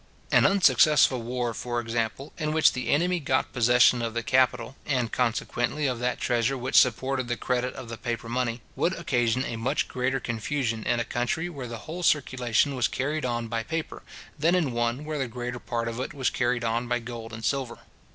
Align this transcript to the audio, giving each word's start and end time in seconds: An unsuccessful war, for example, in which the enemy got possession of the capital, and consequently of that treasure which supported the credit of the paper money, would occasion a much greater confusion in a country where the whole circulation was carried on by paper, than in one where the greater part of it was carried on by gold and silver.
An 0.31 0.47
unsuccessful 0.47 1.21
war, 1.21 1.53
for 1.53 1.79
example, 1.79 2.33
in 2.39 2.53
which 2.53 2.73
the 2.73 2.89
enemy 2.89 3.19
got 3.19 3.53
possession 3.53 4.01
of 4.01 4.15
the 4.15 4.23
capital, 4.23 4.75
and 4.83 5.11
consequently 5.11 5.85
of 5.85 5.99
that 5.99 6.19
treasure 6.19 6.57
which 6.57 6.75
supported 6.75 7.27
the 7.27 7.37
credit 7.37 7.75
of 7.75 7.87
the 7.87 7.99
paper 7.99 8.27
money, 8.27 8.61
would 8.75 8.93
occasion 8.93 9.45
a 9.45 9.57
much 9.57 9.87
greater 9.87 10.19
confusion 10.19 10.81
in 10.87 10.99
a 10.99 11.05
country 11.05 11.49
where 11.49 11.67
the 11.67 11.77
whole 11.85 12.01
circulation 12.01 12.73
was 12.73 12.87
carried 12.87 13.25
on 13.25 13.47
by 13.47 13.61
paper, 13.61 14.01
than 14.39 14.55
in 14.55 14.71
one 14.71 15.05
where 15.05 15.19
the 15.19 15.27
greater 15.27 15.59
part 15.59 15.87
of 15.87 15.99
it 15.99 16.15
was 16.15 16.31
carried 16.31 16.63
on 16.63 16.87
by 16.87 16.97
gold 16.97 17.31
and 17.31 17.45
silver. 17.45 17.77